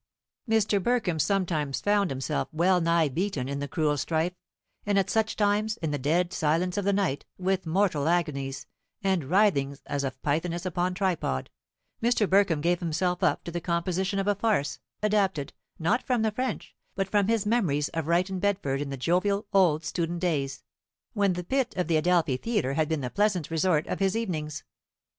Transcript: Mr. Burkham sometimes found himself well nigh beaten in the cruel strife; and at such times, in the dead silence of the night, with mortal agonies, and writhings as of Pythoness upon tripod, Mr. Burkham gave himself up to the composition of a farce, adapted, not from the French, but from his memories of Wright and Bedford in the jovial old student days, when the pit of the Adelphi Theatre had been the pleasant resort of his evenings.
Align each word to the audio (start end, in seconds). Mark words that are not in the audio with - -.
Mr. 0.49 0.81
Burkham 0.81 1.19
sometimes 1.19 1.79
found 1.79 2.09
himself 2.09 2.47
well 2.51 2.81
nigh 2.81 3.07
beaten 3.07 3.47
in 3.47 3.59
the 3.59 3.67
cruel 3.67 3.95
strife; 3.97 4.33
and 4.83 4.97
at 4.97 5.11
such 5.11 5.35
times, 5.35 5.77
in 5.77 5.91
the 5.91 5.99
dead 5.99 6.33
silence 6.33 6.75
of 6.75 6.85
the 6.85 6.91
night, 6.91 7.23
with 7.37 7.67
mortal 7.67 8.07
agonies, 8.09 8.65
and 9.03 9.25
writhings 9.25 9.83
as 9.85 10.03
of 10.03 10.19
Pythoness 10.23 10.65
upon 10.65 10.95
tripod, 10.95 11.51
Mr. 12.01 12.27
Burkham 12.27 12.61
gave 12.61 12.79
himself 12.79 13.21
up 13.21 13.43
to 13.43 13.51
the 13.51 13.61
composition 13.61 14.17
of 14.17 14.27
a 14.27 14.33
farce, 14.33 14.79
adapted, 15.03 15.53
not 15.77 16.01
from 16.01 16.23
the 16.23 16.31
French, 16.31 16.75
but 16.95 17.07
from 17.07 17.27
his 17.27 17.45
memories 17.45 17.89
of 17.89 18.07
Wright 18.07 18.27
and 18.27 18.41
Bedford 18.41 18.81
in 18.81 18.89
the 18.89 18.97
jovial 18.97 19.45
old 19.53 19.85
student 19.85 20.19
days, 20.19 20.63
when 21.13 21.33
the 21.33 21.43
pit 21.43 21.75
of 21.77 21.87
the 21.87 21.97
Adelphi 21.97 22.37
Theatre 22.37 22.73
had 22.73 22.89
been 22.89 23.01
the 23.01 23.11
pleasant 23.11 23.51
resort 23.51 23.85
of 23.85 23.99
his 23.99 24.17
evenings. 24.17 24.63